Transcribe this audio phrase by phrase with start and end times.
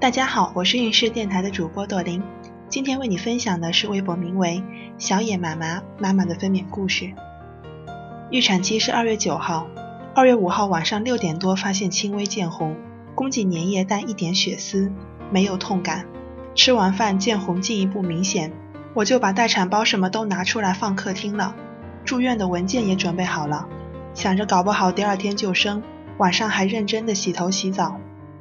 [0.00, 2.22] 大家好，我是运势电台的主播朵琳，
[2.68, 4.62] 今天为你分享的是微博名为
[4.96, 7.12] “小野妈妈妈妈”的分娩故事。
[8.30, 9.66] 预产期是二月九号，
[10.14, 12.76] 二月五号晚上六点多发现轻微见红，
[13.16, 14.92] 宫颈粘液带一点血丝，
[15.32, 16.06] 没有痛感。
[16.54, 18.52] 吃完饭见红进一步明显，
[18.94, 21.56] 我就把待产包什么都拿出来放客厅了，
[22.04, 23.66] 住院的文件也准备好了，
[24.14, 25.82] 想着搞不好第二天就生，
[26.18, 27.98] 晚上还认真的洗头洗澡。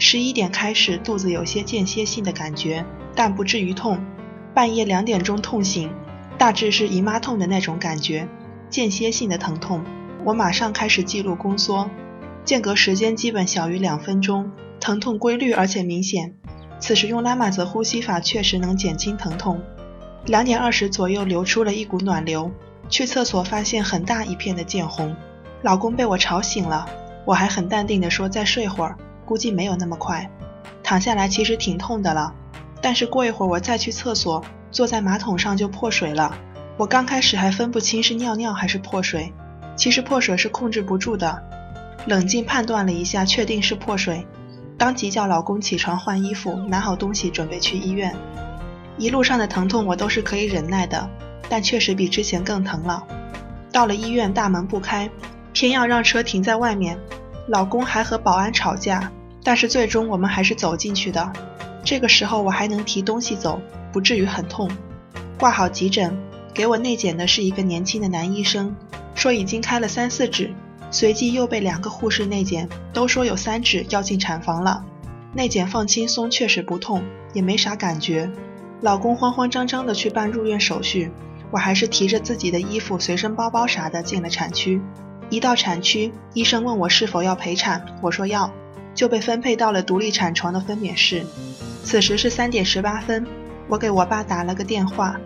[0.00, 2.84] 十一点开始，肚子有些间歇性的感觉，
[3.16, 3.98] 但不至于痛。
[4.54, 5.90] 半夜两点钟痛醒，
[6.38, 8.28] 大致是姨妈痛的那种感觉，
[8.70, 9.84] 间歇性的疼痛。
[10.24, 11.90] 我马上开始记录宫缩，
[12.44, 16.34] 间隔时间基本小于两分钟，疼痛规律而且明显。
[16.78, 19.60] 此时用拉玛泽呼吸法确实能减轻疼痛。
[20.26, 22.52] 两点二十左右流出了一股暖流，
[22.88, 25.16] 去厕所发现很大一片的见红，
[25.62, 26.88] 老公被我吵醒了，
[27.24, 28.96] 我还很淡定的说再睡会儿。
[29.28, 30.30] 估计没有那么快，
[30.82, 32.32] 躺下来其实挺痛的了，
[32.80, 36.34] 但是过一会儿我再去厕所，坐在马桶上就破水了。
[36.78, 39.34] 我刚开始还分不清是尿尿还是破水，
[39.76, 41.42] 其实破水是控制不住的。
[42.06, 44.26] 冷静判断了一下，确定是破水，
[44.78, 48.16] 当即叫老公起床换衣服，拿好东西准备去医院。
[48.96, 51.06] 一路上的疼痛我都是可以忍耐的，
[51.50, 53.04] 但确实比之前更疼了。
[53.70, 55.10] 到了医院，大门不开，
[55.52, 56.98] 偏要让车停在外面，
[57.46, 59.12] 老公还和保安吵架。
[59.48, 61.32] 但是最终我们还是走进去的。
[61.82, 63.58] 这个时候我还能提东西走，
[63.90, 64.70] 不至于很痛。
[65.38, 66.14] 挂好急诊，
[66.52, 68.76] 给我内检的是一个年轻的男医生，
[69.14, 70.52] 说已经开了三四指。
[70.90, 74.84] 随即又被两个护士内检，都说有三指要进产房了。
[75.32, 77.02] 内检放轻松，确实不痛，
[77.32, 78.30] 也没啥感觉。
[78.82, 81.10] 老公慌慌张张的去办入院手续，
[81.50, 84.82] 我还是提着自己的衣服、随身包包啥的进了产区。
[85.30, 88.52] 一到产区，医生问我是否要陪产，我说要。
[88.98, 91.24] 就被分配到了独立产床的分娩室。
[91.84, 93.24] 此时是三点十八分，
[93.68, 95.20] 我给我爸打了个电话，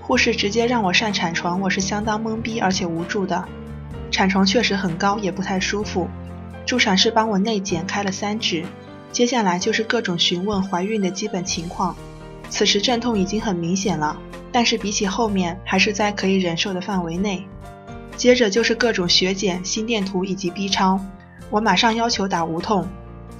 [0.00, 3.44] 护士直接让我上产床，我是相当懵逼而且无助的。
[4.10, 6.08] 产床确实很高，也不太舒服。
[6.64, 8.64] 助产士帮我内检开了三指，
[9.12, 11.94] 接下来就是各种询问怀孕的基本情况。
[12.48, 14.18] 此时阵痛已经很明显了，
[14.50, 17.46] 但是比起后面还是在可以忍受的范围内。
[18.16, 20.98] 接着就是各种血检、心电图以及 B 超，
[21.50, 22.88] 我马上要求打无痛。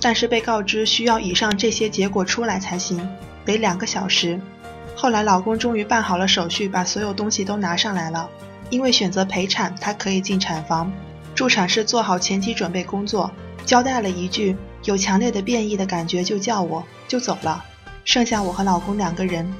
[0.00, 3.09] 但是被告知需要以上这些结果出来才行，
[3.44, 4.41] 得两个小时。
[4.94, 8.28] 后来老公终于办好了手续，把所有东西都拿上来了。
[8.70, 10.92] 因为选择陪产，他可以进产房。
[11.34, 13.31] 助产士做好前期准备工作，
[13.64, 17.64] 交代了一句：“有强烈的变异的感觉就叫我，就走了。”
[18.04, 19.50] 剩下我和老公两个人。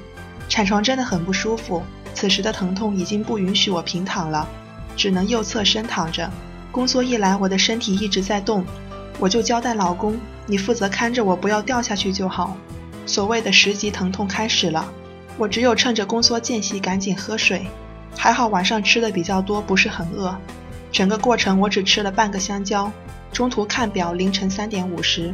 [0.47, 1.83] 产床真的很不舒服，
[2.13, 4.47] 此时的疼痛已经不允许我平躺了，
[4.95, 6.29] 只能右侧身躺着。
[6.71, 8.65] 宫缩一来，我的身体一直在动。
[9.19, 12.55] 我就交代老公，你负责看着我，不要掉下去就好。
[13.05, 14.89] 所谓的十级疼痛开始了，
[15.37, 17.67] 我只有趁着宫缩间隙赶紧喝水。
[18.15, 20.35] 还好晚上吃的比较多，不是很饿。
[20.91, 22.91] 整个过程我只吃了半个香蕉。
[23.31, 25.33] 中途看表，凌晨三点五十。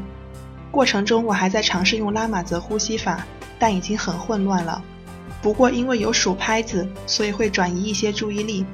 [0.72, 3.26] 过程中我还在尝试用拉玛泽呼吸法，
[3.58, 4.84] 但已经很混乱了。
[5.42, 8.66] 不过因为有数拍子，所以会转移一些注意力。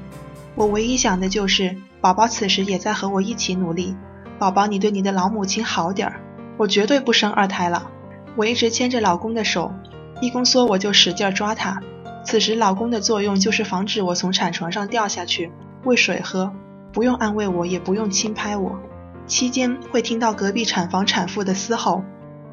[0.54, 3.94] 我唯一想的就是宝宝此时也在和我一起努力。
[4.42, 6.20] 宝宝，你对你的老母亲好点儿，
[6.56, 7.88] 我绝对不生二胎了。
[8.34, 9.72] 我一直牵着老公的手，
[10.20, 11.80] 一宫缩我就使劲抓他。
[12.24, 15.52] 此时老公的作用就是防止我从产床上掉下去，
[15.84, 16.52] 喂水喝，
[16.92, 18.80] 不用安慰我，也不用轻拍我。
[19.28, 22.02] 期间会听到隔壁产房产妇的嘶吼，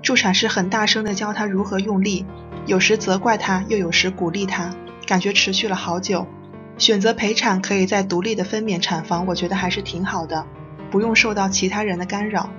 [0.03, 2.23] 助产士很大声的教她如何用力，
[2.67, 4.69] 有时责怪她，又有时鼓励她，
[5.07, 6.27] 感觉持续了好久。
[6.77, 10.45] 选择陪产可以在独立的分娩产房，我觉得还是挺好的。
[10.89, 12.50] 不用受到其他人的干扰。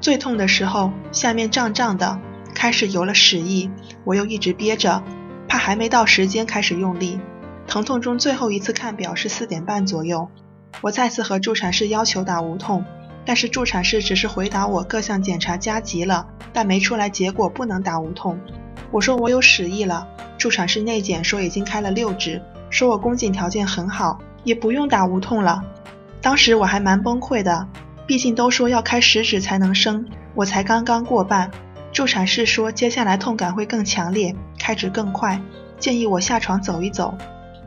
[0.00, 2.18] 最痛的时候，下面胀胀的，
[2.54, 3.70] 开始有了屎意，
[4.04, 5.02] 我又一直憋着，
[5.48, 7.20] 怕还没到时间开始用力。
[7.66, 10.28] 疼痛中最后一次看表是四点半左右，
[10.82, 12.84] 我再次和助产士要求打无痛，
[13.24, 18.38] 但是助产士只是回答我各项检查加急了，但没出来结果不能打无痛。
[18.90, 25.62] 我说我有屎意了，助产士内检说已经开了六指，说我宫颈条件很好，也不用打无痛了。
[26.24, 27.68] 当时我还蛮崩溃的，
[28.06, 31.50] 毕竟都说要开十指才能生，我才刚刚过半。
[31.92, 35.38] 助产士说接下来痛感会更强烈，开指更快，
[35.78, 37.14] 建议我下床走一走。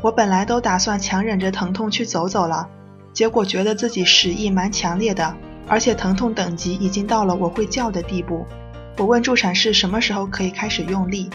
[0.02, 2.68] 我本来都打算强忍着疼痛去走走了，
[3.14, 5.36] 结果觉得自己屎意蛮强烈的，
[5.68, 8.44] 而且疼痛等级已经到了我会叫的地步。
[8.98, 11.30] 我问助产士什么时候可以开始用力，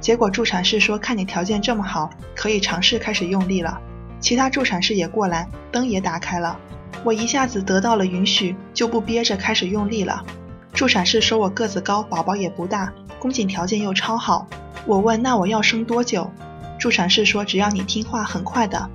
[0.00, 3.80] 结果助产士说看你条件这么好，可以尝试开始用力了。
[4.22, 6.56] 其他助产士也过来，灯也打开了，
[7.04, 10.24] 我一下子得到了允许，就不憋着开始用力了。
[10.72, 14.46] 助产士说我个子高，宝宝也不大，宫颈条件又超好。
[14.86, 16.30] 我问那我要生多久？
[16.78, 18.88] 助产士说只要你听话，很快的。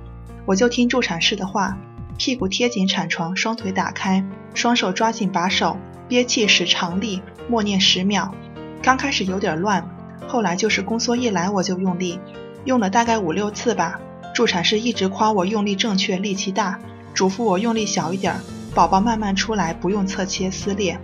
[0.46, 1.76] 我就听助产士的话，
[2.16, 5.76] 屁股贴紧产床，双腿打开，双手抓紧把手，
[6.08, 8.34] 憋气使长力，默念十秒。
[8.82, 9.86] 刚开始有点乱，
[10.26, 12.18] 后来就是宫缩一来我就用力，
[12.64, 14.00] 用了大概五六次吧。
[14.38, 16.78] 助产士一直夸我用力正确，力气大，
[17.12, 18.36] 嘱咐我用力小一点，
[18.72, 20.96] 宝宝慢慢出来，不用侧切撕裂。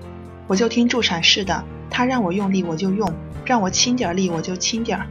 [0.46, 3.12] 我就听助产士的，他让我用力我就用，
[3.44, 5.08] 让我轻点力我就轻点儿，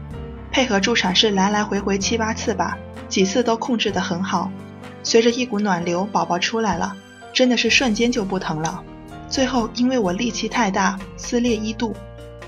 [0.54, 2.78] 配合助产士来来回回七八次吧，
[3.10, 4.50] 几次都控制得很好。
[5.04, 6.96] 随着一股暖流，宝宝出来了，
[7.34, 8.82] 真的是瞬间就不疼了。
[9.28, 11.94] 最后因为我力气太大，撕裂一度，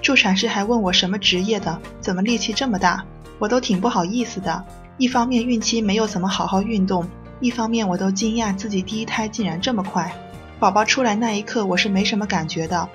[0.01, 3.03] 助产士还问我什么职业的，怎么力气这么大，
[3.39, 4.65] 我都挺不好意思的。
[4.97, 7.05] 一方面孕期没有怎么好好运动，
[7.41, 10.13] 一方面我都惊讶自己第一胎竟然这么快。
[10.57, 12.87] 宝宝出来那一刻，我是没什么感觉的，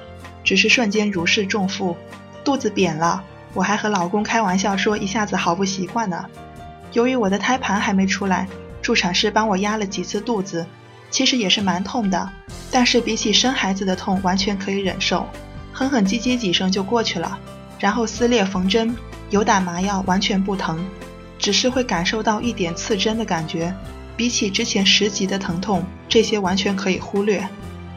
[0.43, 1.95] 只是瞬间如释重负，
[2.43, 3.23] 肚子扁了。
[3.53, 6.25] 我还和老公开玩笑说，一下子好不习惯呢。
[6.93, 8.49] 由于我的胎盘还没出来，
[8.81, 10.65] 助产士帮我压了几次肚子，
[11.11, 12.31] 其实也是蛮痛的，
[12.71, 15.27] 但是比起生孩子的痛，完全可以忍受，
[15.75, 17.39] 哼哼唧唧几声就过去了。
[17.79, 18.97] 然后撕裂缝针，
[19.29, 20.83] 有打麻药，完全不疼，
[21.41, 23.75] 只是会感受到一点刺针的感觉。
[24.17, 27.43] 比起之前十级的疼痛，这些完全可以忽略。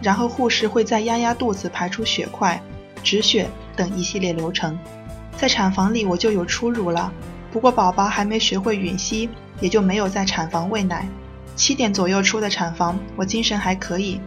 [0.02, 2.62] 然后护士会再压压肚子，排出血块、
[3.04, 4.78] 止血等一系列流程。
[5.38, 7.12] 在产房里我就有初乳了，
[7.52, 9.30] 不过宝宝还没学会吮吸，
[9.60, 11.08] 也就没有在产房喂奶。
[11.56, 14.20] 七点左右出的产房，我精神还可以，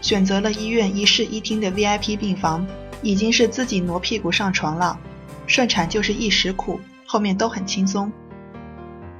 [0.00, 2.66] 选择了医院一室一厅的 VIP 病房，
[3.02, 4.98] 已经是自己挪屁股上床了。
[5.46, 8.10] 顺产就是一时苦，后面都很轻松。